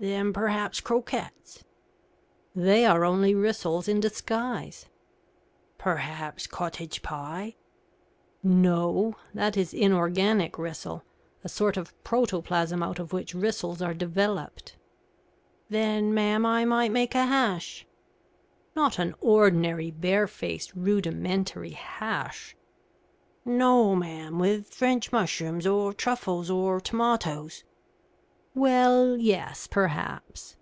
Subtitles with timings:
[0.00, 1.64] "Then perhaps croquettes?"
[2.54, 4.86] "They are only rissoles in disguise."
[5.76, 7.56] "Perhaps cottage pie?"
[8.40, 11.02] "No; that is inorganic rissole,
[11.42, 14.76] a sort of protoplasm out of which rissoles are developed."
[15.68, 17.84] "Then, ma'am, I might make a hash."
[18.76, 22.54] "Not an ordinary, barefaced, rudimentary hash?"
[23.44, 27.64] "No, ma'am, with French mushrooms, or truffles, or tomatoes."
[28.54, 30.56] "Well yes perhaps.